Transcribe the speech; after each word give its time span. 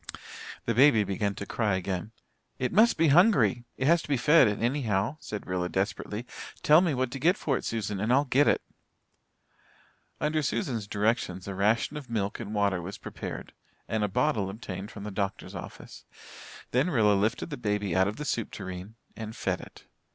The 0.65 0.73
baby 0.73 1.03
began 1.03 1.35
to 1.35 1.45
cry 1.45 1.75
again. 1.75 2.11
"It 2.57 2.73
must 2.73 2.97
be 2.97 3.09
hungry 3.09 3.65
it 3.77 3.85
has 3.85 4.01
to 4.01 4.07
be 4.07 4.17
fed 4.17 4.47
anyhow," 4.47 5.17
said 5.19 5.45
Rilla 5.45 5.69
desperately. 5.69 6.25
"Tell 6.63 6.81
me 6.81 6.95
what 6.95 7.11
to 7.11 7.19
get 7.19 7.37
for 7.37 7.55
it, 7.55 7.63
Susan, 7.65 7.99
and 7.99 8.11
I'll 8.11 8.25
get 8.25 8.47
it." 8.47 8.63
Under 10.19 10.41
Susan's 10.41 10.87
directions 10.87 11.47
a 11.47 11.53
ration 11.53 11.97
of 11.97 12.09
milk 12.09 12.39
and 12.39 12.55
water 12.55 12.81
was 12.81 12.97
prepared, 12.97 13.53
and 13.87 14.03
a 14.03 14.07
bottle 14.07 14.49
obtained 14.49 14.89
from 14.89 15.03
the 15.03 15.11
doctor's 15.11 15.53
office. 15.53 16.05
Then 16.71 16.89
Rilla 16.89 17.13
lifted 17.13 17.51
the 17.51 17.57
baby 17.57 17.95
out 17.95 18.07
of 18.07 18.15
the 18.15 18.25
soup 18.25 18.49
tureen 18.49 18.95
and 19.15 19.35
fed 19.35 19.61
it. 19.61 19.85